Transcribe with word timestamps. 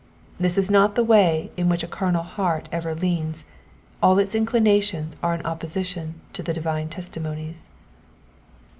This 0.39 0.57
is 0.57 0.71
not 0.71 0.95
the 0.95 1.03
way 1.03 1.51
in 1.55 1.69
which 1.69 1.83
a 1.83 1.87
carnal 1.87 2.23
heart 2.23 2.67
ever 2.71 2.95
leans; 2.95 3.45
all 4.01 4.17
its 4.17 4.33
inclinations 4.33 5.15
are 5.21 5.35
in 5.35 5.45
opposition 5.45 6.19
to 6.33 6.41
the 6.41 6.55
divine 6.55 6.89
testimonies. 6.89 7.67